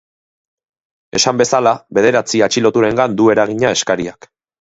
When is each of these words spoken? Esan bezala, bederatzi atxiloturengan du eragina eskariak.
Esan 1.19 1.37
bezala, 1.41 1.73
bederatzi 1.97 2.41
atxiloturengan 2.47 3.15
du 3.21 3.29
eragina 3.35 3.75
eskariak. 3.79 4.29